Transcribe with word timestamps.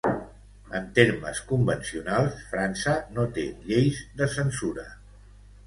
En 0.79 0.87
termes 0.99 1.41
convencionals, 1.51 2.41
França 2.55 2.97
no 3.19 3.29
té 3.39 3.47
lleis 3.69 4.03
de 4.23 4.33
censura. 4.41 4.91